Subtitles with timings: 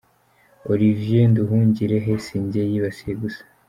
[0.71, 3.41] Olivier Nduhungirehe, si njye yibasiye gusa.